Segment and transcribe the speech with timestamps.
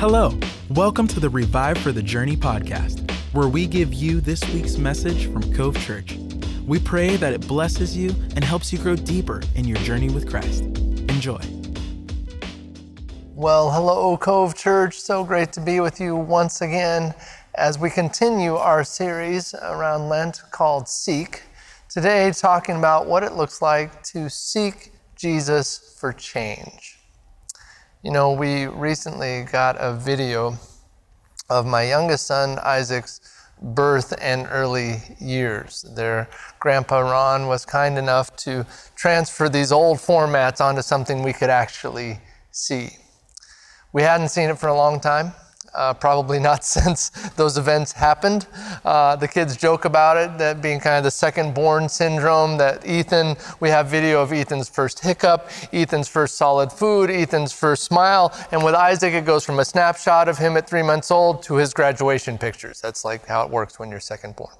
[0.00, 0.32] Hello,
[0.70, 5.30] welcome to the Revive for the Journey podcast, where we give you this week's message
[5.30, 6.16] from Cove Church.
[6.66, 10.26] We pray that it blesses you and helps you grow deeper in your journey with
[10.26, 10.62] Christ.
[10.62, 11.38] Enjoy.
[13.34, 14.98] Well, hello, Cove Church.
[14.98, 17.12] So great to be with you once again
[17.56, 21.42] as we continue our series around Lent called Seek.
[21.90, 26.99] Today, talking about what it looks like to seek Jesus for change.
[28.02, 30.56] You know, we recently got a video
[31.50, 33.20] of my youngest son, Isaac's
[33.60, 35.84] birth and early years.
[35.94, 36.26] Their
[36.60, 42.20] grandpa Ron was kind enough to transfer these old formats onto something we could actually
[42.50, 42.96] see.
[43.92, 45.34] We hadn't seen it for a long time.
[45.74, 48.46] Uh, probably not since those events happened.
[48.84, 52.56] Uh, the kids joke about it, that being kind of the second born syndrome.
[52.56, 57.84] That Ethan, we have video of Ethan's first hiccup, Ethan's first solid food, Ethan's first
[57.84, 58.34] smile.
[58.50, 61.54] And with Isaac, it goes from a snapshot of him at three months old to
[61.54, 62.80] his graduation pictures.
[62.80, 64.54] That's like how it works when you're second born.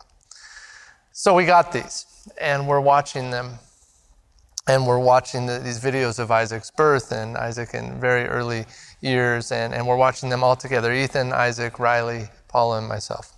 [1.13, 2.07] So we got these,
[2.41, 3.59] and we're watching them.
[4.69, 8.67] And we're watching the, these videos of Isaac's birth and Isaac in very early
[9.01, 13.33] years, and, and we're watching them all together Ethan, Isaac, Riley, Paula, and myself.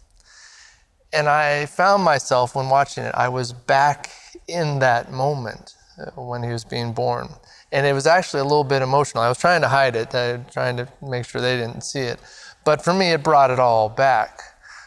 [1.12, 4.10] And I found myself when watching it, I was back
[4.48, 7.28] in that moment uh, when he was being born.
[7.70, 9.22] And it was actually a little bit emotional.
[9.22, 12.18] I was trying to hide it, uh, trying to make sure they didn't see it.
[12.64, 14.40] But for me, it brought it all back.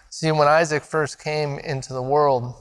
[0.09, 2.55] See, when Isaac first came into the world,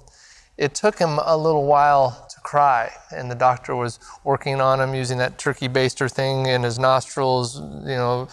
[0.56, 5.18] it took him a little while cry, and the doctor was working on him using
[5.18, 8.28] that turkey baster thing in his nostrils, you know,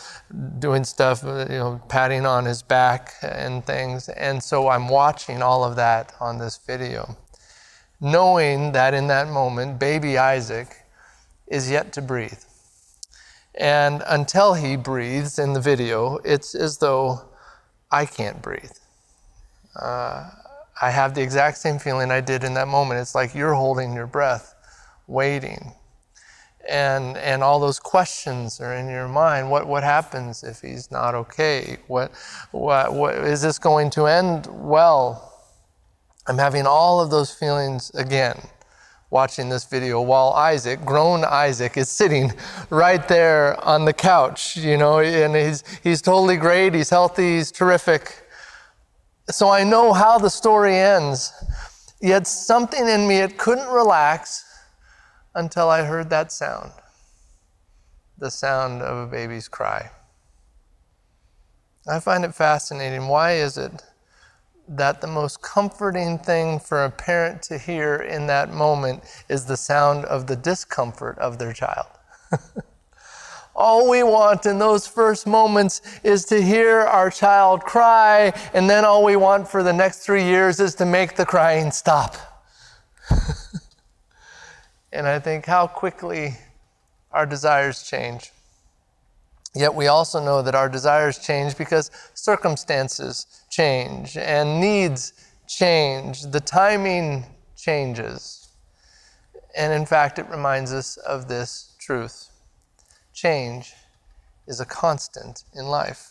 [0.60, 4.10] doing stuff, you know, patting on his back and things.
[4.10, 7.18] And so I'm watching all of that on this video,
[8.00, 10.68] knowing that in that moment, baby Isaac
[11.48, 12.44] is yet to breathe.
[13.56, 17.22] And until he breathes in the video, it's as though
[17.90, 18.72] I can't breathe.
[19.76, 20.30] Uh,
[20.82, 23.00] I have the exact same feeling I did in that moment.
[23.00, 24.56] It's like you're holding your breath,
[25.08, 25.74] waiting.
[26.68, 29.52] And, and all those questions are in your mind.
[29.52, 31.78] What, what happens if he's not okay?
[31.88, 32.12] What,
[32.52, 35.28] what, what, is this going to end well?
[36.28, 38.40] I'm having all of those feelings again
[39.12, 42.32] watching this video while Isaac, grown Isaac, is sitting
[42.70, 47.52] right there on the couch, you know, and he's, he's totally great, he's healthy, he's
[47.52, 48.21] terrific.
[49.32, 51.34] So I know how the story ends.
[52.02, 54.44] Yet something in me, it couldn't relax
[55.36, 56.72] until I heard that sound
[58.22, 59.90] the sound of a baby's cry.
[61.90, 63.08] I find it fascinating.
[63.08, 63.84] Why is it
[64.68, 69.58] that the most comforting thing for a parent to hear in that moment is the
[69.58, 71.88] sound of the discomfort of their child?
[73.62, 78.84] All we want in those first moments is to hear our child cry, and then
[78.84, 82.18] all we want for the next three years is to make the crying stop.
[84.92, 86.38] and I think how quickly
[87.12, 88.32] our desires change.
[89.54, 95.14] Yet we also know that our desires change because circumstances change and needs
[95.48, 96.24] change.
[96.24, 98.50] The timing changes.
[99.56, 102.31] And in fact, it reminds us of this truth.
[103.22, 103.76] Change
[104.48, 106.10] is a constant in life.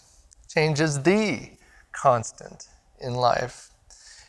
[0.49, 1.51] Change is the
[1.91, 2.69] constant
[3.01, 3.71] in life.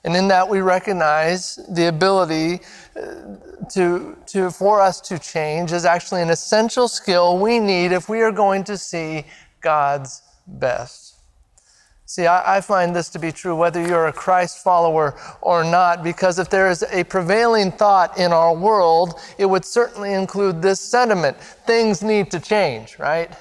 [0.03, 2.61] And in that, we recognize the ability
[2.95, 3.35] uh,
[3.69, 8.21] to, to, for us to change is actually an essential skill we need if we
[8.21, 9.25] are going to see
[9.61, 11.10] God's best.
[12.11, 16.03] See, I, I, find this to be true whether you're a Christ follower or not,
[16.03, 20.81] because if there is a prevailing thought in our world, it would certainly include this
[20.81, 23.33] sentiment things need to change, right?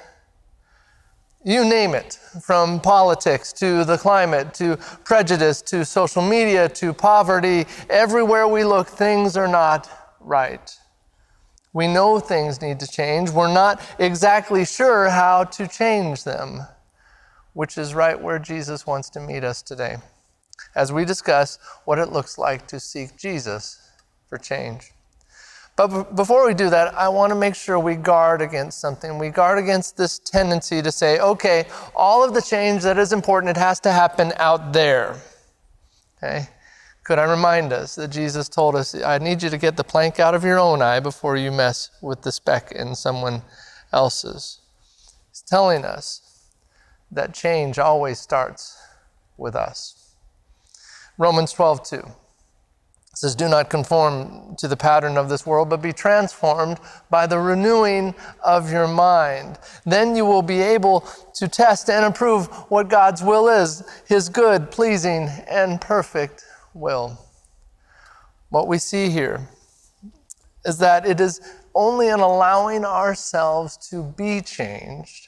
[1.43, 7.65] You name it, from politics to the climate to prejudice to social media to poverty,
[7.89, 9.89] everywhere we look, things are not
[10.21, 10.73] right.
[11.73, 13.31] We know things need to change.
[13.31, 16.61] We're not exactly sure how to change them
[17.53, 19.97] which is right where Jesus wants to meet us today
[20.75, 23.81] as we discuss what it looks like to seek Jesus
[24.27, 24.91] for change.
[25.75, 29.17] But b- before we do that, I want to make sure we guard against something.
[29.17, 31.65] We guard against this tendency to say, okay,
[31.95, 35.15] all of the change that is important, it has to happen out there.
[36.17, 36.47] Okay?
[37.03, 40.19] Could I remind us that Jesus told us, I need you to get the plank
[40.19, 43.41] out of your own eye before you mess with the speck in someone
[43.91, 44.59] else's?
[45.29, 46.30] He's telling us
[47.11, 48.77] that change always starts
[49.37, 50.15] with us.
[51.17, 52.11] Romans 12, 2.
[53.13, 56.79] Says, Do not conform to the pattern of this world, but be transformed
[57.09, 59.59] by the renewing of your mind.
[59.85, 61.01] Then you will be able
[61.35, 67.19] to test and approve what God's will is, his good, pleasing, and perfect will.
[68.49, 69.47] What we see here
[70.65, 71.41] is that it is
[71.75, 75.27] only in allowing ourselves to be changed,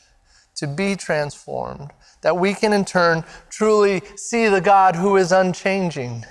[0.63, 6.25] to be transformed, that we can in turn truly see the God who is unchanging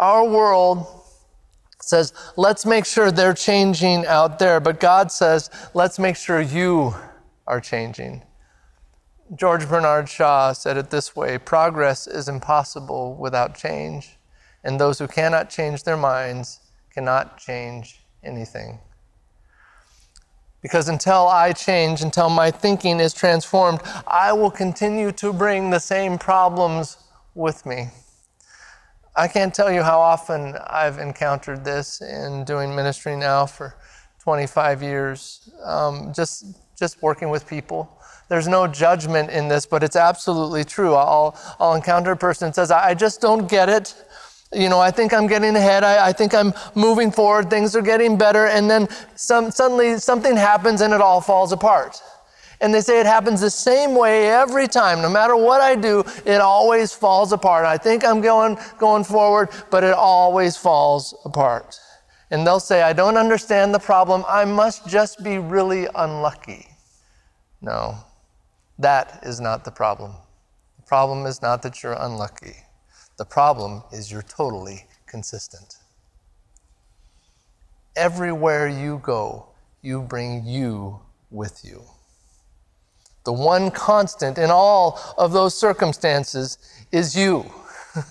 [0.00, 0.86] our world
[1.82, 4.58] says, let's make sure they're changing out there.
[4.58, 6.94] But God says, let's make sure you
[7.46, 8.22] are changing.
[9.36, 14.18] George Bernard Shaw said it this way progress is impossible without change,
[14.64, 16.60] and those who cannot change their minds
[16.92, 18.80] cannot change anything.
[20.62, 25.80] Because until I change, until my thinking is transformed, I will continue to bring the
[25.80, 26.98] same problems
[27.34, 27.88] with me.
[29.16, 33.74] I can't tell you how often I've encountered this in doing ministry now for
[34.20, 36.46] 25 years, um, just,
[36.78, 37.98] just working with people.
[38.28, 40.94] There's no judgment in this, but it's absolutely true.
[40.94, 43.94] I'll, I'll encounter a person that says, I just don't get it.
[44.52, 45.84] You know, I think I'm getting ahead.
[45.84, 47.50] I, I think I'm moving forward.
[47.50, 48.46] Things are getting better.
[48.46, 52.02] And then some, suddenly something happens and it all falls apart.
[52.60, 55.00] And they say it happens the same way every time.
[55.00, 57.64] No matter what I do, it always falls apart.
[57.64, 61.78] I think I'm going, going forward, but it always falls apart.
[62.30, 64.24] And they'll say, I don't understand the problem.
[64.28, 66.66] I must just be really unlucky.
[67.62, 67.96] No,
[68.78, 70.12] that is not the problem.
[70.76, 72.56] The problem is not that you're unlucky.
[73.20, 75.76] The problem is you're totally consistent.
[77.94, 79.48] Everywhere you go,
[79.82, 81.00] you bring you
[81.30, 81.82] with you.
[83.26, 86.56] The one constant in all of those circumstances
[86.92, 87.44] is you.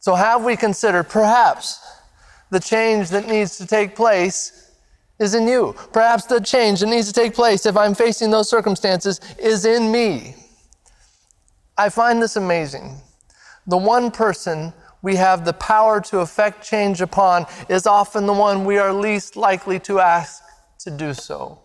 [0.00, 1.80] so, have we considered perhaps
[2.50, 4.70] the change that needs to take place
[5.18, 5.74] is in you?
[5.94, 9.90] Perhaps the change that needs to take place if I'm facing those circumstances is in
[9.90, 10.34] me.
[11.78, 13.00] I find this amazing.
[13.70, 18.64] The one person we have the power to affect change upon is often the one
[18.64, 20.42] we are least likely to ask
[20.80, 21.60] to do so.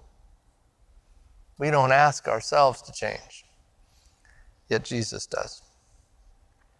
[1.58, 3.44] We don't ask ourselves to change,
[4.70, 5.64] yet Jesus does.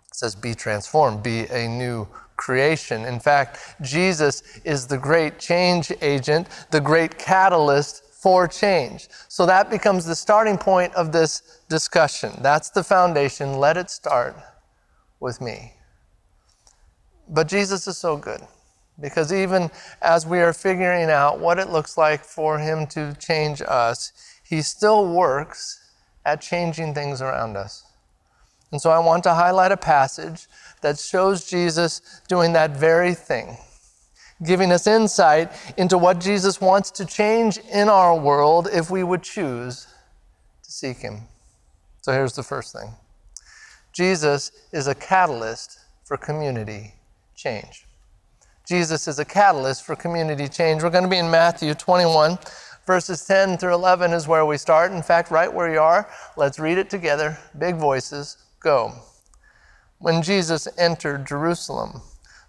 [0.10, 2.08] It says, Be transformed, be a new
[2.38, 3.04] creation.
[3.04, 9.08] In fact, Jesus is the great change agent, the great catalyst for change.
[9.28, 12.38] So that becomes the starting point of this discussion.
[12.42, 13.58] That's the foundation.
[13.58, 14.36] Let it start
[15.20, 15.74] with me.
[17.28, 18.42] But Jesus is so good
[19.00, 19.72] because even
[20.02, 24.12] as we are figuring out what it looks like for him to change us,
[24.44, 25.82] he still works
[26.26, 27.84] at changing things around us.
[28.72, 30.48] And so I want to highlight a passage
[30.82, 33.58] that shows Jesus doing that very thing,
[34.44, 39.24] giving us insight into what Jesus wants to change in our world if we would
[39.24, 39.88] choose
[40.64, 41.22] to seek Him.
[42.02, 42.94] So here's the first thing
[43.96, 46.94] Jesus is a catalyst for community
[47.34, 47.86] change.
[48.68, 50.84] Jesus is a catalyst for community change.
[50.84, 52.38] We're going to be in Matthew 21.
[52.86, 54.92] Verses 10 through 11 is where we start.
[54.92, 57.38] In fact, right where you are, let's read it together.
[57.58, 58.94] Big voices, go.
[60.00, 62.02] When Jesus entered Jerusalem,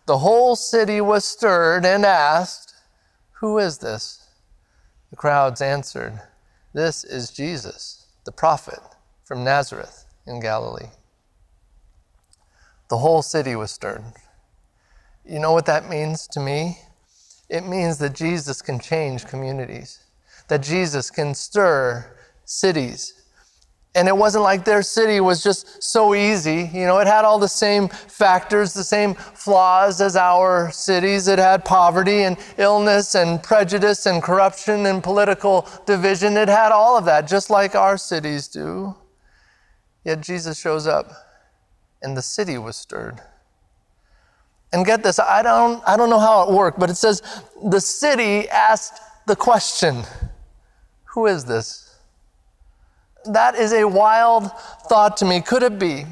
[0.07, 2.75] the whole city was stirred and asked,
[3.35, 4.29] Who is this?
[5.11, 6.21] The crowds answered,
[6.75, 8.81] This is Jesus, the prophet
[9.25, 10.89] from Nazareth in Galilee.
[12.89, 14.05] The whole city was stirred.
[15.25, 16.79] You know what that means to me?
[17.49, 20.07] It means that Jesus can change communities
[20.49, 23.13] that Jesus can stir cities.
[23.95, 26.71] And it wasn't like their city was just so easy.
[26.73, 31.29] You know, it had all the same factors, the same flaws as our cities.
[31.29, 36.37] It had poverty and illness and prejudice and corruption and political division.
[36.37, 38.95] It had all of that, just like our cities do.
[40.05, 41.11] Yet Jesus shows up
[42.07, 43.21] and the city was stirred.
[44.73, 47.21] And get this, I don't, I don't know how it worked, but it says
[47.65, 50.05] the city asked the question.
[51.15, 51.99] Who is this?
[53.25, 54.53] That is a wild
[54.89, 55.41] thought to me.
[55.41, 56.07] Could it be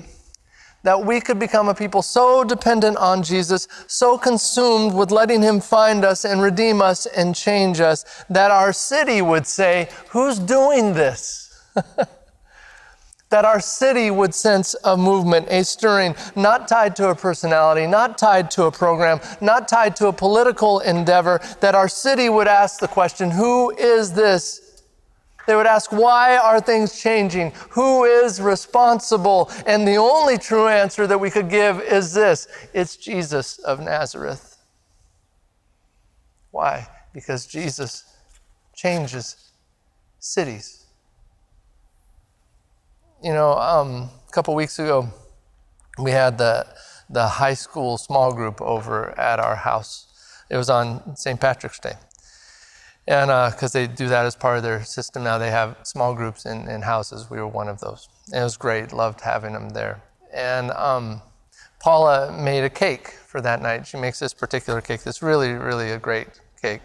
[0.82, 5.60] that we could become a people so dependent on Jesus, so consumed with letting Him
[5.60, 10.92] find us and redeem us and change us, that our city would say, Who's doing
[10.94, 11.56] this?
[13.30, 18.16] that our city would sense a movement, a stirring, not tied to a personality, not
[18.16, 22.80] tied to a program, not tied to a political endeavor, that our city would ask
[22.80, 24.60] the question, Who is this?
[25.46, 27.52] They would ask, why are things changing?
[27.70, 29.50] Who is responsible?
[29.66, 34.56] And the only true answer that we could give is this it's Jesus of Nazareth.
[36.50, 36.88] Why?
[37.12, 38.04] Because Jesus
[38.74, 39.50] changes
[40.18, 40.83] cities.
[43.24, 45.08] You know, um, a couple weeks ago,
[45.98, 46.66] we had the,
[47.08, 50.44] the high school small group over at our house.
[50.50, 51.40] It was on St.
[51.40, 51.94] Patrick's Day.
[53.08, 56.14] And because uh, they do that as part of their system now, they have small
[56.14, 57.30] groups in, in houses.
[57.30, 58.10] We were one of those.
[58.26, 60.02] And it was great, loved having them there.
[60.30, 61.22] And um,
[61.80, 63.86] Paula made a cake for that night.
[63.86, 66.28] She makes this particular cake that's really, really a great
[66.60, 66.82] cake.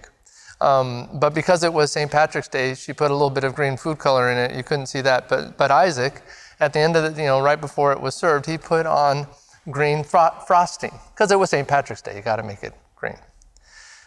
[0.62, 2.12] Um, but because it was St.
[2.12, 4.56] Patrick's Day, she put a little bit of green food color in it.
[4.56, 5.30] You couldn't see that.
[5.30, 6.22] But, but Isaac,
[6.60, 9.28] at the end of the, you know, right before it was served, he put on
[9.72, 11.68] green fro- frosting because it was St.
[11.68, 12.16] Patrick's Day.
[12.16, 13.18] You got to make it green.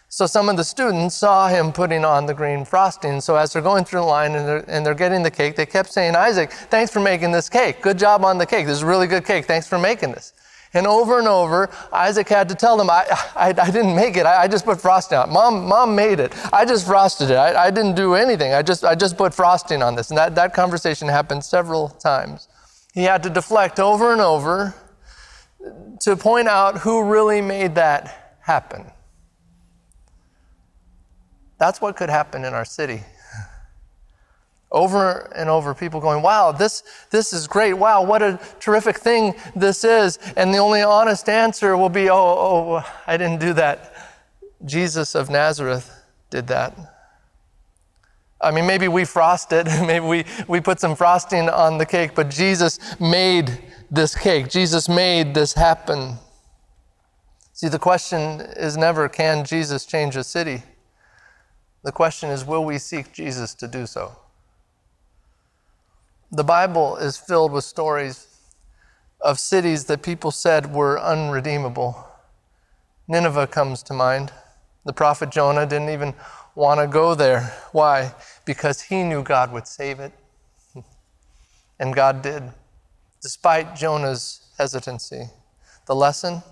[0.09, 3.23] So some of the students saw him putting on the green frosting.
[3.23, 5.64] So as they're going through the line and they're, and they're getting the cake, they
[5.64, 7.80] kept saying, Isaac, thanks for making this cake.
[7.80, 8.66] Good job on the cake.
[8.66, 9.47] This is really good cake.
[9.47, 10.35] Thanks for making this.
[10.75, 13.05] And over and over, Isaac had to tell them, I,
[13.37, 14.25] I, I didn't make it.
[14.25, 15.33] I, I, just put frosting on it.
[15.33, 16.33] Mom, Mom made it.
[16.52, 17.37] I just frosted it.
[17.37, 18.55] I, I didn't do anything.
[18.55, 20.11] I just, I just put frosting on this.
[20.11, 22.49] And that, that conversation happened several times.
[22.95, 24.75] He had to deflect over and over
[26.00, 28.91] to point out who really made that happen.
[31.59, 33.02] That's what could happen in our city.
[34.73, 37.75] Over and over, people going, wow, this, this is great.
[37.75, 40.19] Wow, what a terrific thing this is.
[40.35, 43.95] And the only honest answer will be, oh, oh, oh I didn't do that.
[44.64, 45.95] Jesus of Nazareth
[46.31, 46.75] did that.
[48.41, 52.31] I mean, maybe we frosted, maybe we, we put some frosting on the cake, but
[52.31, 53.59] Jesus made
[53.91, 54.49] this cake.
[54.49, 56.17] Jesus made this happen.
[57.52, 60.62] See, the question is never, can Jesus change a city?
[61.85, 64.17] The question is, will we seek Jesus to do so?
[66.35, 68.27] The Bible is filled with stories
[69.21, 72.07] of cities that people said were unredeemable.
[73.07, 74.33] Nineveh comes to mind.
[74.87, 76.15] The prophet Jonah didn't even
[76.55, 77.53] want to go there.
[77.73, 78.15] Why?
[78.47, 80.12] Because he knew God would save it.
[81.79, 82.45] And God did,
[83.21, 85.25] despite Jonah's hesitancy.
[85.87, 86.43] The lesson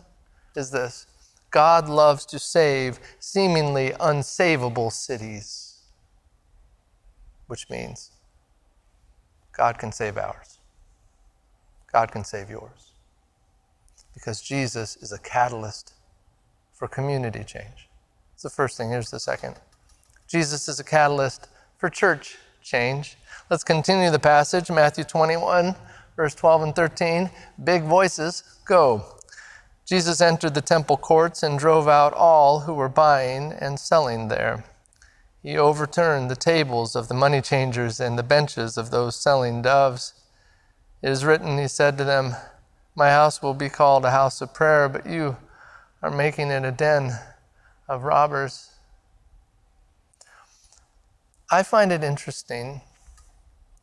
[0.57, 1.07] is this
[1.51, 5.79] God loves to save seemingly unsavable cities,
[7.47, 8.10] which means
[9.61, 10.57] God can save ours.
[11.93, 12.93] God can save yours.
[14.15, 15.93] Because Jesus is a catalyst
[16.73, 17.91] for community change.
[18.33, 18.89] It's the first thing.
[18.89, 19.57] Here's the second
[20.27, 23.19] Jesus is a catalyst for church change.
[23.51, 25.75] Let's continue the passage, Matthew 21,
[26.17, 27.29] verse 12 and 13.
[27.63, 29.05] Big voices, go.
[29.85, 34.65] Jesus entered the temple courts and drove out all who were buying and selling there.
[35.43, 40.13] He overturned the tables of the money changers and the benches of those selling doves.
[41.03, 42.35] It is written, he said to them,
[42.95, 45.39] My house will be called a house of prayer, but you
[46.03, 47.19] are making it a den
[47.89, 48.71] of robbers.
[51.51, 52.83] I find it interesting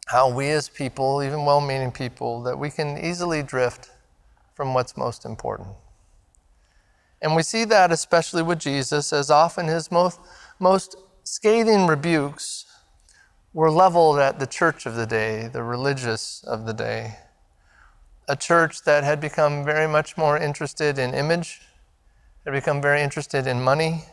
[0.08, 3.90] how we as people, even well meaning people, that we can easily drift
[4.54, 5.70] from what's most important.
[7.22, 10.20] And we see that especially with Jesus, as often his most,
[10.60, 10.96] most
[11.28, 12.66] scathing rebukes
[13.54, 17.18] were leveled at the church of the day, the religious of the day.
[18.30, 21.60] A church that had become very much more interested in image,
[22.46, 24.06] had become very interested in money,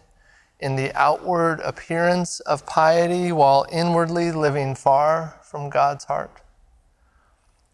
[0.58, 6.40] in the outward appearance of piety while inwardly living far from God's heart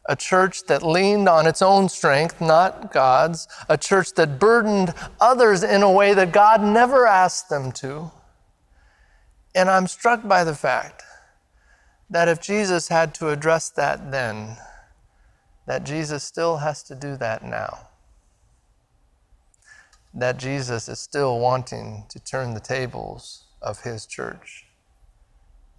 [0.09, 5.63] a church that leaned on its own strength, not God's, a church that burdened others
[5.63, 8.11] in a way that God never asked them to.
[9.55, 11.03] And I'm struck by the fact
[12.09, 14.57] that if Jesus had to address that then,
[15.67, 17.89] that Jesus still has to do that now.
[20.13, 24.67] That Jesus is still wanting to turn the tables of his church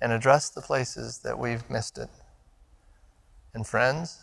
[0.01, 2.09] and address the places that we've missed it.
[3.53, 4.19] And friends,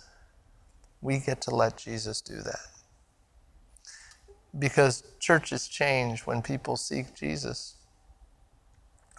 [1.01, 2.67] we get to let Jesus do that.
[4.59, 7.75] Because churches change when people seek Jesus.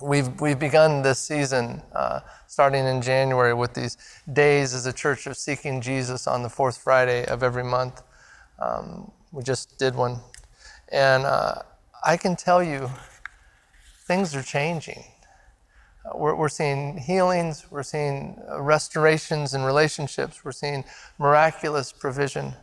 [0.01, 3.97] We've, we've begun this season, uh, starting in January, with these
[4.31, 8.01] days as a church of seeking Jesus on the fourth Friday of every month.
[8.59, 10.19] Um, we just did one.
[10.89, 11.55] And uh,
[12.05, 12.89] I can tell you,
[14.07, 15.03] things are changing.
[16.15, 20.85] We're, we're seeing healings, we're seeing restorations in relationships, we're seeing
[21.17, 22.53] miraculous provision.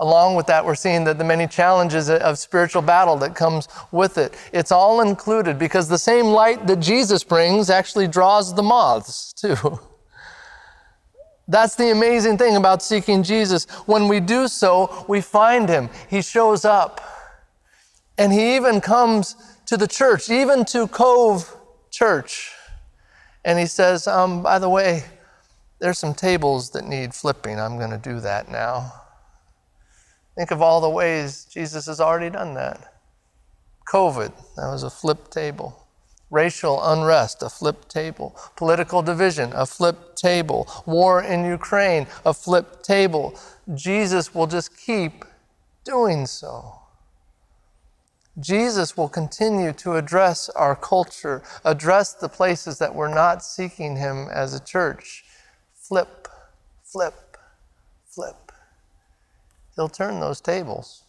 [0.00, 4.16] Along with that, we're seeing that the many challenges of spiritual battle that comes with
[4.16, 4.34] it.
[4.52, 9.80] It's all included because the same light that Jesus brings actually draws the moths too.
[11.48, 13.64] That's the amazing thing about seeking Jesus.
[13.86, 15.88] When we do so, we find him.
[16.08, 17.00] He shows up.
[18.18, 19.34] And he even comes
[19.66, 21.56] to the church, even to Cove
[21.90, 22.52] Church.
[23.44, 25.04] And he says, um, by the way,
[25.78, 27.58] there's some tables that need flipping.
[27.58, 28.92] I'm going to do that now.
[30.38, 32.94] Think of all the ways Jesus has already done that.
[33.92, 35.84] COVID, that was a flip table.
[36.30, 38.36] Racial unrest, a flip table.
[38.54, 40.68] Political division, a flip table.
[40.86, 43.36] War in Ukraine, a flip table.
[43.74, 45.24] Jesus will just keep
[45.82, 46.82] doing so.
[48.38, 54.28] Jesus will continue to address our culture, address the places that we're not seeking Him
[54.30, 55.24] as a church.
[55.74, 56.28] Flip,
[56.84, 57.36] flip,
[58.06, 58.47] flip.
[59.78, 61.04] He'll turn those tables.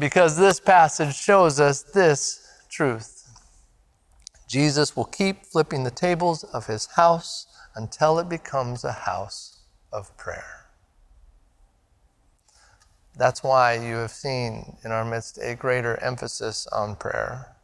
[0.00, 3.28] Because this passage shows us this truth
[4.48, 7.46] Jesus will keep flipping the tables of His house
[7.76, 9.58] until it becomes a house
[9.92, 10.70] of prayer.
[13.18, 17.54] That's why you have seen in our midst a greater emphasis on prayer.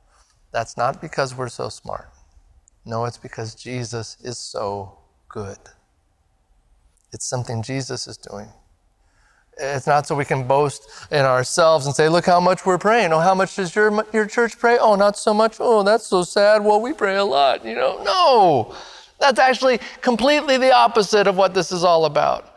[0.52, 2.10] That's not because we're so smart.
[2.84, 4.98] No, it's because Jesus is so
[5.30, 5.56] good.
[7.14, 8.50] It's something Jesus is doing.
[9.56, 13.12] It's not so we can boast in ourselves and say, look how much we're praying.
[13.12, 14.78] Oh, how much does your, your church pray?
[14.78, 15.56] Oh, not so much.
[15.60, 16.64] Oh, that's so sad.
[16.64, 17.64] Well, we pray a lot.
[17.64, 18.74] You know, no.
[19.20, 22.50] That's actually completely the opposite of what this is all about.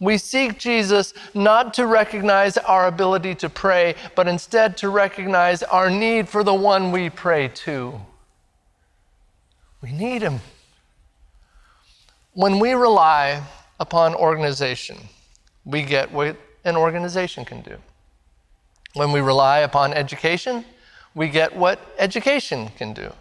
[0.00, 5.90] We seek Jesus not to recognize our ability to pray, but instead to recognize our
[5.90, 8.00] need for the one we pray to.
[9.82, 10.40] We need him.
[12.32, 13.42] When we rely
[13.78, 14.98] upon organization,
[15.70, 17.76] we get what an organization can do.
[18.94, 20.64] When we rely upon education,
[21.14, 23.12] we get what education can do.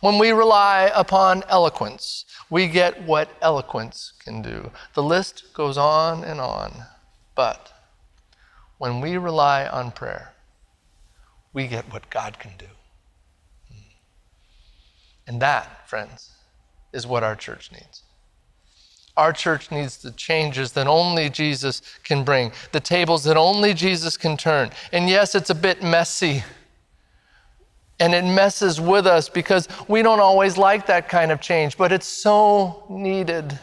[0.00, 4.72] When we rely upon eloquence, we get what eloquence can do.
[4.94, 6.72] The list goes on and on.
[7.36, 7.72] But
[8.78, 10.34] when we rely on prayer,
[11.52, 12.66] we get what God can do.
[13.68, 13.94] Hmm.
[15.28, 16.32] And that, friends,
[16.92, 18.02] is what our church needs.
[19.16, 24.16] Our church needs the changes that only Jesus can bring, the tables that only Jesus
[24.16, 24.70] can turn.
[24.92, 26.42] And yes, it's a bit messy
[28.02, 31.92] and it messes with us because we don't always like that kind of change, but
[31.92, 33.56] it's so needed.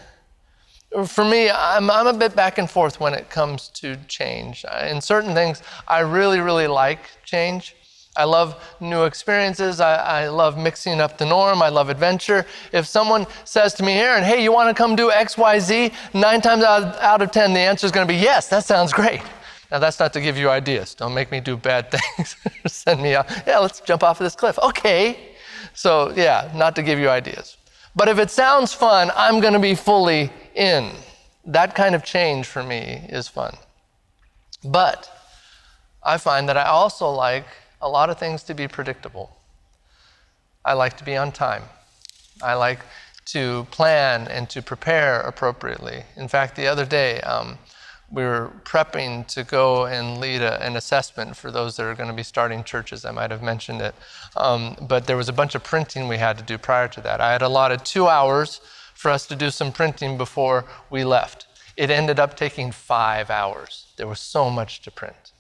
[1.05, 4.63] For me, I'm, I'm a bit back and forth when it comes to change.
[4.87, 7.75] In certain things, I really, really like change.
[8.15, 9.79] I love new experiences.
[9.79, 11.61] I, I, love mixing up the norm.
[11.61, 12.45] I love adventure.
[12.73, 15.91] If someone says to me, Aaron, hey, you want to come do X, Y, Z?
[16.13, 18.91] Nine times out, out of 10, the answer is going to be yes, that sounds
[18.91, 19.21] great.
[19.71, 20.95] Now, that's not to give you ideas.
[20.95, 22.35] Don't make me do bad things.
[22.67, 23.29] Send me out.
[23.45, 24.57] Yeah, let's jump off of this cliff.
[24.59, 25.29] Okay.
[25.73, 27.57] So, yeah, not to give you ideas.
[27.95, 30.91] But if it sounds fun, I'm going to be fully in.
[31.45, 33.55] That kind of change for me is fun.
[34.63, 35.09] But
[36.03, 37.45] I find that I also like
[37.81, 39.37] a lot of things to be predictable.
[40.65, 41.63] I like to be on time.
[42.41, 42.79] I like
[43.27, 46.03] to plan and to prepare appropriately.
[46.15, 47.57] In fact, the other day, um,
[48.11, 52.09] we were prepping to go and lead a, an assessment for those that are going
[52.09, 53.05] to be starting churches.
[53.05, 53.93] I might have mentioned it.
[54.35, 57.21] Um, but there was a bunch of printing we had to do prior to that.
[57.21, 58.61] I had allotted two hours
[58.95, 61.45] for us to do some printing before we left.
[61.77, 63.85] It ended up taking five hours.
[63.95, 65.31] There was so much to print.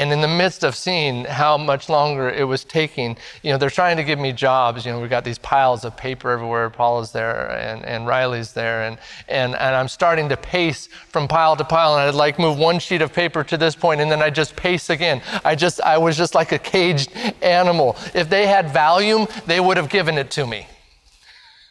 [0.00, 3.68] And in the midst of seeing how much longer it was taking, you know, they're
[3.68, 4.86] trying to give me jobs.
[4.86, 6.70] You know, we've got these piles of paper everywhere.
[6.70, 8.84] Paula's there and, and Riley's there.
[8.84, 8.96] And,
[9.28, 11.98] and, and I'm starting to pace from pile to pile.
[11.98, 14.56] And I'd like move one sheet of paper to this point and then I just
[14.56, 15.20] pace again.
[15.44, 17.94] I just, I was just like a caged animal.
[18.14, 20.66] If they had Valium, they would have given it to me.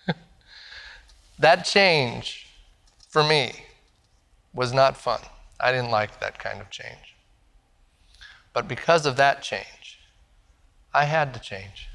[1.39, 2.47] that change
[3.09, 3.53] for me
[4.53, 5.19] was not fun.
[5.59, 7.08] I didn't like that kind of change.
[8.59, 10.01] But because of that change,
[10.93, 11.87] I had to change.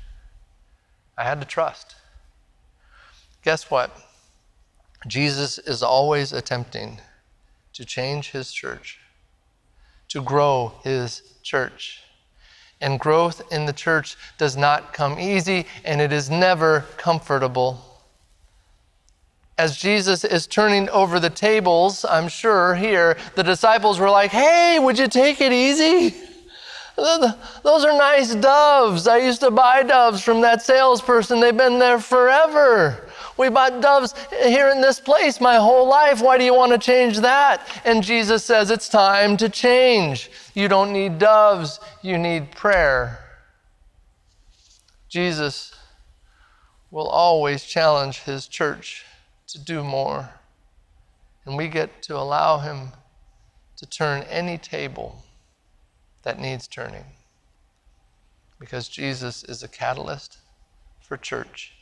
[1.15, 1.95] I had to trust.
[3.43, 3.95] Guess what?
[5.07, 7.03] Jesus is always attempting
[7.75, 8.99] to change his church,
[10.09, 12.03] to grow his church.
[12.81, 18.01] And growth in the church does not come easy and it is never comfortable.
[19.59, 24.79] As Jesus is turning over the tables, I'm sure here, the disciples were like, hey,
[24.79, 26.15] would you take it easy?
[26.97, 29.09] Those are nice doves.
[29.09, 31.41] I used to buy doves from that salesperson.
[31.41, 33.11] They've been there forever.
[33.37, 36.23] We bought doves here in this place my whole life.
[36.23, 37.67] Why do you want to change that?
[37.85, 40.31] And Jesus says, It's time to change.
[40.55, 43.19] You don't need doves, you need prayer.
[45.09, 45.75] Jesus
[46.93, 49.05] will always challenge his church
[49.49, 50.29] to do more.
[51.45, 52.91] And we get to allow him
[53.79, 55.24] to turn any table
[56.25, 57.05] that needs turning.
[58.59, 60.39] Because Jesus is a catalyst
[61.01, 61.75] for church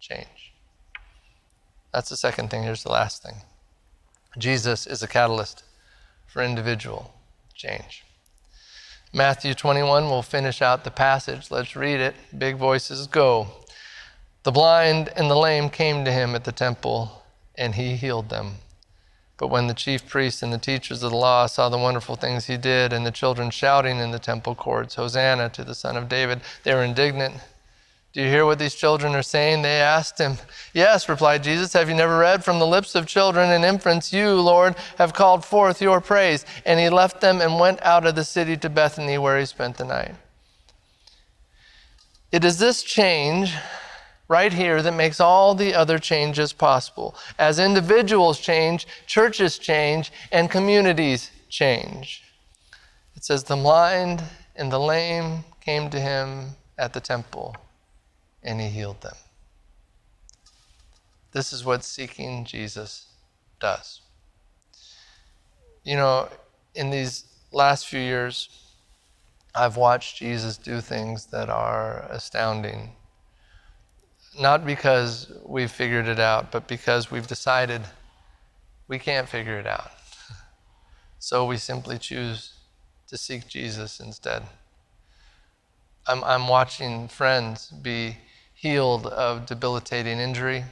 [0.00, 0.52] change.
[1.92, 2.62] That's the second thing.
[2.62, 3.36] Here's the last thing
[4.38, 5.64] Jesus is a catalyst
[6.26, 7.14] for individual
[7.54, 8.04] change.
[9.12, 11.50] Matthew 21, we'll finish out the passage.
[11.50, 12.14] Let's read it.
[12.36, 13.48] Big voices go.
[14.42, 17.22] The blind and the lame came to him at the temple,
[17.54, 18.56] and he healed them.
[19.38, 22.46] But when the chief priests and the teachers of the law saw the wonderful things
[22.46, 26.08] he did, and the children shouting in the temple courts, Hosanna to the Son of
[26.08, 27.34] David, they were indignant.
[28.14, 29.60] Do you hear what these children are saying?
[29.60, 30.38] They asked him.
[30.72, 31.74] Yes, replied Jesus.
[31.74, 35.44] Have you never read from the lips of children and infants, You, Lord, have called
[35.44, 36.46] forth your praise?
[36.64, 39.76] And he left them and went out of the city to Bethany, where he spent
[39.76, 40.14] the night.
[42.32, 43.52] It is this change
[44.28, 47.14] right here that makes all the other changes possible.
[47.38, 52.24] As individuals change, churches change, and communities change.
[53.14, 54.22] It says, The blind
[54.54, 57.56] and the lame came to him at the temple,
[58.42, 59.16] and he healed them.
[61.32, 63.06] This is what seeking Jesus
[63.60, 64.00] does.
[65.84, 66.28] You know,
[66.74, 68.48] in these last few years,
[69.54, 72.90] I've watched Jesus do things that are astounding
[74.38, 77.82] not because we've figured it out, but because we've decided
[78.88, 79.90] we can't figure it out.
[81.18, 82.52] So we simply choose
[83.08, 84.44] to seek Jesus instead.
[86.06, 88.18] I'm, I'm watching friends be
[88.54, 90.64] healed of debilitating injury.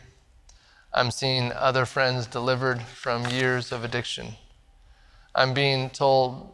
[0.92, 4.36] I'm seeing other friends delivered from years of addiction.
[5.34, 6.52] I'm being told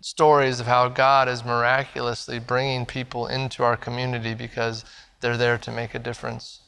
[0.00, 4.84] stories of how God is miraculously bringing people into our community because
[5.24, 6.60] they're there to make a difference.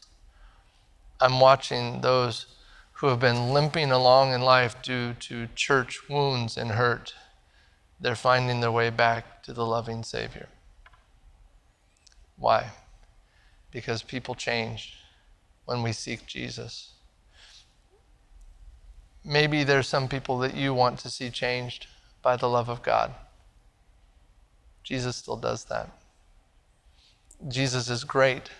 [1.20, 2.46] I'm watching those
[2.92, 7.12] who have been limping along in life due to church wounds and hurt.
[8.00, 10.48] They're finding their way back to the loving Savior.
[12.38, 12.70] Why?
[13.70, 15.00] Because people change
[15.66, 16.92] when we seek Jesus.
[19.22, 21.88] Maybe there's some people that you want to see changed
[22.22, 23.12] by the love of God.
[24.82, 25.90] Jesus still does that.
[27.49, 28.51] Jesus is great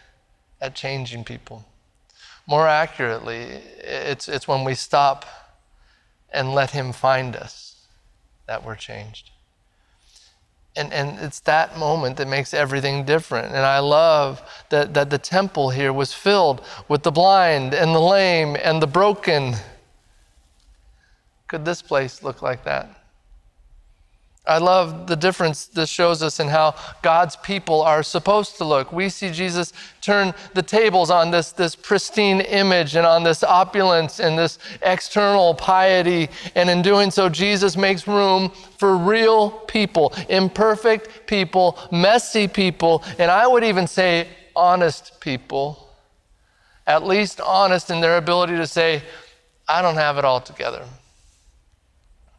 [0.61, 1.65] at changing people.
[2.47, 5.25] More accurately, it's, it's when we stop
[6.31, 7.87] and let Him find us
[8.47, 9.31] that we're changed.
[10.77, 13.49] And, and it's that moment that makes everything different.
[13.49, 18.01] And I love that, that the temple here was filled with the blind and the
[18.01, 19.55] lame and the broken.
[21.49, 22.95] Could this place look like that?
[24.46, 28.92] I love the difference this shows us in how God's people are supposed to look.
[28.92, 34.20] We see Jesus turn the tables on this, this pristine image and on this opulence
[34.20, 36.28] and this external piety.
[36.54, 43.30] And in doing so, Jesus makes room for real people, imperfect people, messy people, and
[43.32, 45.82] I would even say honest people.
[46.87, 49.02] At least honest in their ability to say,
[49.66, 50.85] I don't have it all together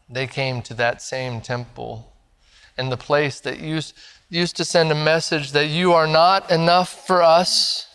[0.09, 2.13] they came to that same temple
[2.77, 3.93] and the place that used,
[4.29, 7.87] used to send a message that you are not enough for us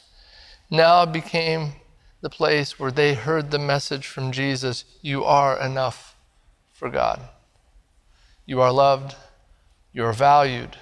[0.71, 1.73] now became
[2.21, 6.17] the place where they heard the message from Jesus you are enough
[6.73, 7.21] for God.
[8.47, 9.15] You are loved,
[9.93, 10.77] you are valued,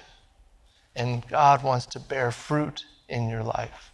[0.95, 3.91] and God wants to bear fruit in your life.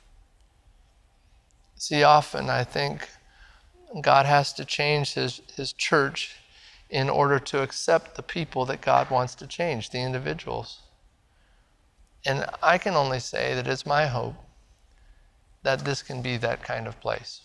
[1.76, 3.08] See, often I think
[4.02, 6.36] God has to change his, his church
[6.90, 10.82] in order to accept the people that God wants to change, the individuals.
[12.26, 14.36] And I can only say that it's my hope
[15.64, 17.42] that this can be that kind of place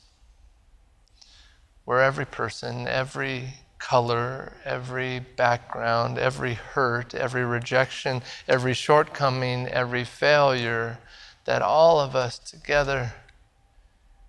[1.84, 10.98] where every person, every color, every background, every hurt, every rejection, every shortcoming, every failure,
[11.44, 13.12] that all of us together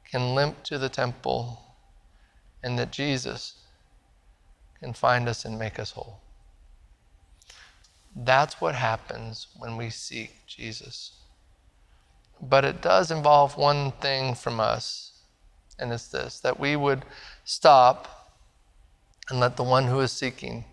[0.10, 1.62] can limp to the temple
[2.64, 3.63] and that Jesus
[4.84, 6.22] and find us and make us whole.
[8.16, 11.14] That's what happens when we seek Jesus.
[12.42, 15.14] But it does involve one thing from us,
[15.80, 17.04] and it's this that we would
[17.46, 18.32] stop
[19.30, 20.66] and let the one who is seeking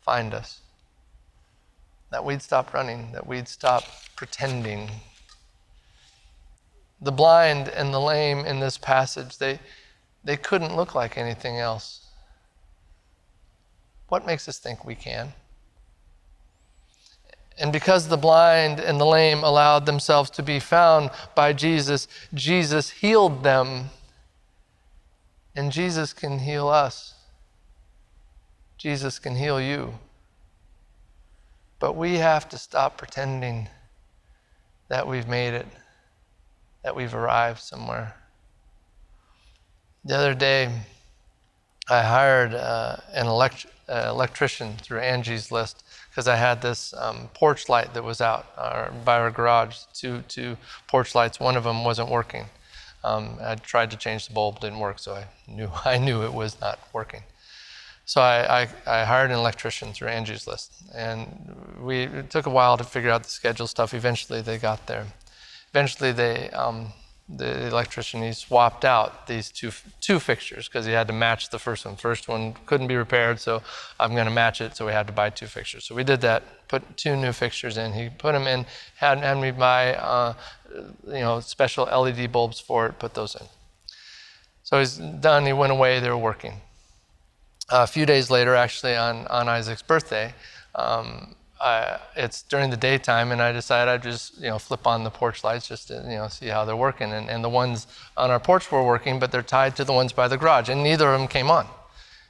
[0.00, 0.60] find us.
[2.10, 3.84] That we'd stop running, that we'd stop
[4.16, 4.90] pretending,
[7.00, 9.60] The blind and the lame in this passage, they,
[10.24, 12.03] they couldn't look like anything else.
[14.14, 15.32] What makes us think we can?
[17.58, 22.90] And because the blind and the lame allowed themselves to be found by Jesus, Jesus
[22.90, 23.86] healed them.
[25.56, 27.14] And Jesus can heal us.
[28.78, 29.94] Jesus can heal you.
[31.80, 33.68] But we have to stop pretending
[34.86, 35.66] that we've made it,
[36.84, 38.14] that we've arrived somewhere.
[40.04, 40.70] The other day,
[41.88, 47.28] I hired uh, an elect- uh, electrician through Angie's List because I had this um,
[47.34, 49.78] porch light that was out uh, by our garage.
[49.92, 51.38] Two, two porch lights.
[51.38, 52.46] One of them wasn't working.
[53.02, 56.32] Um, I tried to change the bulb, didn't work, so I knew I knew it
[56.32, 57.22] was not working.
[58.06, 62.50] So I, I, I, hired an electrician through Angie's List, and we it took a
[62.50, 63.94] while to figure out the schedule stuff.
[63.94, 65.06] Eventually, they got there.
[65.70, 66.92] Eventually, they um,
[67.28, 71.58] the electrician he swapped out these two two fixtures because he had to match the
[71.58, 71.96] first one.
[71.96, 73.62] First one couldn't be repaired, so
[73.98, 74.76] I'm going to match it.
[74.76, 75.84] So we had to buy two fixtures.
[75.84, 76.42] So we did that.
[76.68, 77.92] Put two new fixtures in.
[77.92, 78.66] He put them in.
[78.96, 80.34] Had, had me buy uh,
[81.06, 82.98] you know special LED bulbs for it.
[82.98, 83.46] Put those in.
[84.62, 85.46] So he's done.
[85.46, 86.00] He went away.
[86.00, 86.60] They were working
[87.70, 90.34] a few days later, actually, on, on Isaac's birthday,
[90.74, 95.02] um, I, it's during the daytime, and I decide I'd just you know flip on
[95.02, 97.12] the porch lights just to you know see how they're working.
[97.12, 100.12] And, and the ones on our porch were working, but they're tied to the ones
[100.12, 101.66] by the garage, and neither of them came on.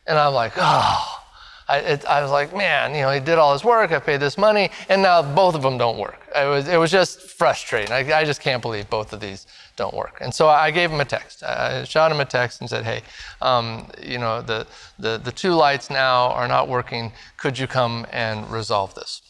[0.07, 1.21] And I'm like, oh.
[1.67, 3.91] I, it, I was like, man, you know, he did all his work.
[3.91, 6.21] I paid this money, and now both of them don't work.
[6.37, 7.91] It was, it was just frustrating.
[7.91, 10.19] I, I just can't believe both of these don't work.
[10.21, 11.43] And so I gave him a text.
[11.43, 13.01] I shot him a text and said, hey,
[13.41, 14.67] um, you know, the,
[14.99, 17.13] the, the two lights now are not working.
[17.39, 19.23] Could you come and resolve this?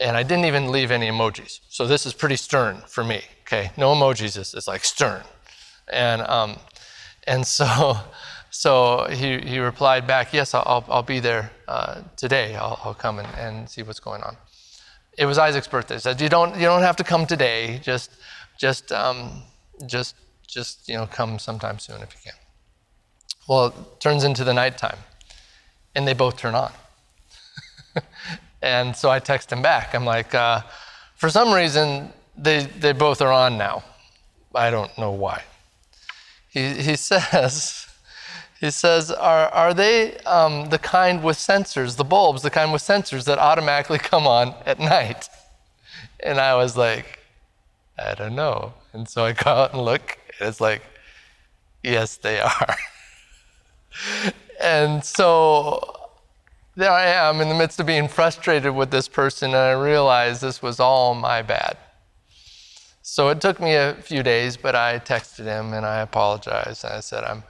[0.00, 1.60] And I didn't even leave any emojis.
[1.68, 3.72] So this is pretty stern for me, okay?
[3.76, 5.22] No emojis, it's, it's like stern.
[5.92, 6.56] And, um,
[7.26, 7.96] and so,
[8.50, 12.54] so he, he replied back, yes, I'll, I'll be there uh, today.
[12.54, 14.36] I'll, I'll come and, and see what's going on.
[15.16, 15.94] It was Isaac's birthday.
[15.94, 17.80] He said, you don't, you don't have to come today.
[17.82, 18.12] Just,
[18.58, 19.42] just um,
[19.86, 22.38] just just you know come sometime soon if you can.
[23.48, 24.98] Well, it turns into the nighttime,
[25.94, 26.72] and they both turn on.
[28.62, 29.94] and so I text him back.
[29.94, 30.62] I'm like, uh,
[31.16, 33.82] for some reason they they both are on now.
[34.54, 35.42] I don't know why.
[36.48, 37.84] He he says.
[38.60, 42.82] He says, Are, are they um, the kind with sensors, the bulbs, the kind with
[42.82, 45.28] sensors that automatically come on at night?
[46.20, 47.20] And I was like,
[47.96, 48.74] I don't know.
[48.92, 50.82] And so I go out and look, and it's like,
[51.84, 52.76] yes, they are.
[54.60, 56.07] and so
[56.78, 60.40] there I am in the midst of being frustrated with this person, and I realized
[60.40, 61.76] this was all my bad.
[63.02, 66.84] So it took me a few days, but I texted him and I apologized.
[66.84, 67.42] And I said, I'm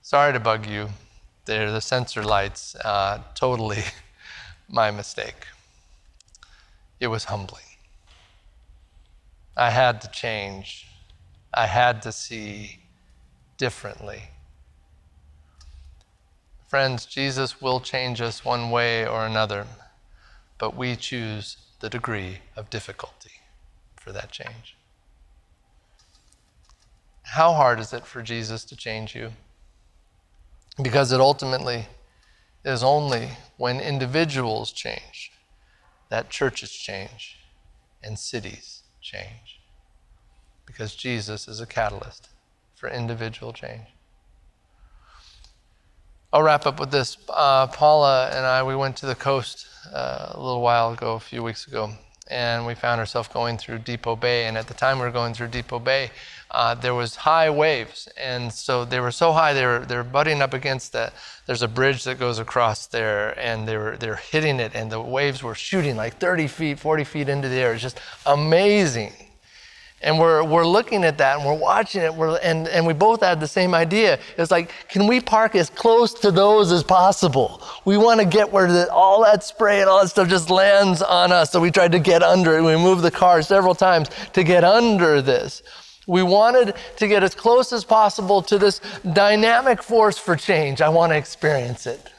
[0.00, 0.88] sorry to bug you.
[1.44, 2.74] They're the sensor lights.
[2.76, 3.82] Uh, totally
[4.68, 5.46] my mistake.
[7.00, 7.70] It was humbling.
[9.58, 10.86] I had to change.
[11.52, 12.78] I had to see
[13.58, 14.22] differently.
[16.70, 19.66] Friends, Jesus will change us one way or another,
[20.56, 23.40] but we choose the degree of difficulty
[23.96, 24.76] for that change.
[27.22, 29.32] How hard is it for Jesus to change you?
[30.80, 31.88] Because it ultimately
[32.64, 35.32] is only when individuals change
[36.08, 37.36] that churches change
[38.00, 39.58] and cities change.
[40.66, 42.28] Because Jesus is a catalyst
[42.76, 43.88] for individual change.
[46.32, 47.16] I'll wrap up with this.
[47.28, 51.20] Uh, Paula and I, we went to the coast uh, a little while ago, a
[51.20, 51.90] few weeks ago,
[52.30, 54.46] and we found ourselves going through Depoe Bay.
[54.46, 56.12] And at the time we were going through Depoe Bay,
[56.52, 60.04] uh, there was high waves, and so they were so high they were they were
[60.04, 61.14] butting up against that.
[61.46, 65.00] There's a bridge that goes across there, and they were they're hitting it, and the
[65.00, 67.72] waves were shooting like 30 feet, 40 feet into the air.
[67.72, 69.12] It's just amazing.
[70.02, 73.20] And we're, we're looking at that and we're watching it, we're, and, and we both
[73.20, 74.18] had the same idea.
[74.38, 77.62] It's like, can we park as close to those as possible?
[77.84, 81.02] We want to get where the, all that spray and all that stuff just lands
[81.02, 81.50] on us.
[81.52, 82.62] So we tried to get under it.
[82.62, 85.62] We moved the car several times to get under this.
[86.06, 88.80] We wanted to get as close as possible to this
[89.12, 90.80] dynamic force for change.
[90.80, 92.10] I want to experience it.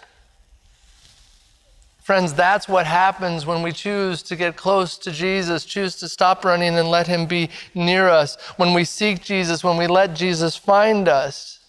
[2.11, 6.43] Friends, that's what happens when we choose to get close to Jesus, choose to stop
[6.43, 8.35] running and let Him be near us.
[8.57, 11.61] When we seek Jesus, when we let Jesus find us,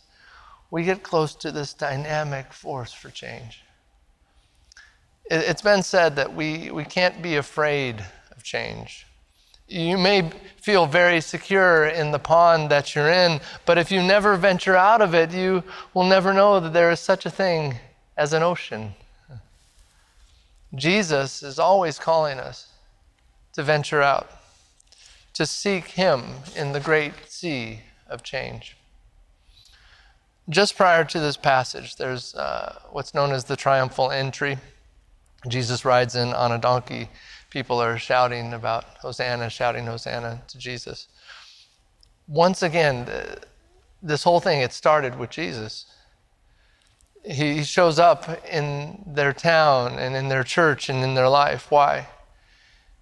[0.68, 3.62] we get close to this dynamic force for change.
[5.26, 9.06] It's been said that we, we can't be afraid of change
[9.68, 10.28] You may
[10.60, 15.02] feel very secure in the pond that you're in, but if you never venture out
[15.02, 15.62] of it, you
[15.94, 17.78] will never know that there is such a thing
[18.16, 18.96] as an ocean.
[20.74, 22.68] Jesus is always calling us
[23.52, 24.30] to venture out,
[25.34, 26.22] to seek Him
[26.56, 28.76] in the great sea of change.
[30.48, 34.58] Just prior to this passage, there's uh, what's known as the triumphal entry.
[35.48, 37.08] Jesus rides in on a donkey.
[37.50, 41.08] People are shouting about Hosanna, shouting Hosanna to Jesus.
[42.26, 43.06] Once again,
[44.02, 45.86] this whole thing, it started with Jesus.
[47.24, 51.70] He shows up in their town and in their church and in their life.
[51.70, 52.08] Why?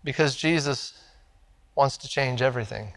[0.05, 1.03] Because Jesus
[1.75, 2.93] wants to change everything.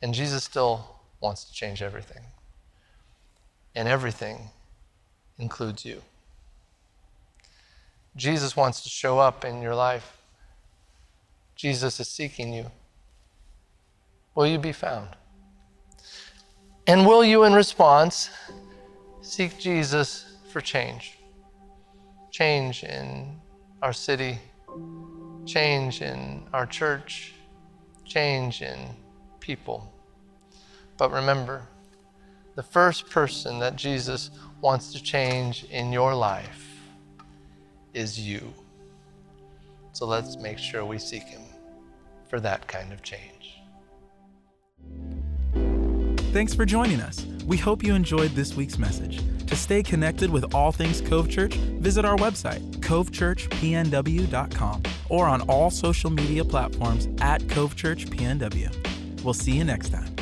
[0.00, 2.22] And Jesus still wants to change everything.
[3.74, 4.50] And everything
[5.38, 6.02] includes you.
[8.16, 10.16] Jesus wants to show up in your life.
[11.54, 12.70] Jesus is seeking you.
[14.34, 15.08] Will you be found?
[16.86, 18.30] And will you, in response,
[19.28, 21.18] seek Jesus for change?
[22.30, 23.38] Change in
[23.82, 24.38] our city,
[25.44, 27.34] change in our church,
[28.04, 28.78] change in
[29.40, 29.92] people.
[30.96, 31.62] But remember,
[32.54, 36.66] the first person that Jesus wants to change in your life
[37.92, 38.52] is you.
[39.92, 41.42] So let's make sure we seek Him
[42.28, 43.58] for that kind of change.
[46.32, 47.24] Thanks for joining us.
[47.48, 49.22] We hope you enjoyed this week's message.
[49.46, 55.70] To stay connected with all things Cove Church, visit our website, covechurchpnw.com, or on all
[55.70, 59.24] social media platforms at Cove Church PNW.
[59.24, 60.17] We'll see you next time.